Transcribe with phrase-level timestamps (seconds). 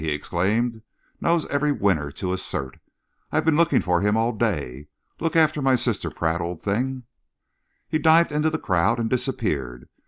[0.03, 0.81] he exclaimed.
[1.21, 2.79] "Knows every winner to a cert.
[3.31, 4.87] I've been looking for him all day.
[5.19, 7.03] Look after my sister, Pratt, old thing."
[7.87, 9.87] He dived into the crowd and disappeared.